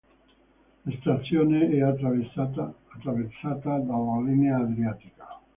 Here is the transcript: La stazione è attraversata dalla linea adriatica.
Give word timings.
La 0.83 0.95
stazione 0.99 1.69
è 1.69 1.79
attraversata 1.81 2.73
dalla 3.03 4.21
linea 4.25 4.57
adriatica. 4.57 5.39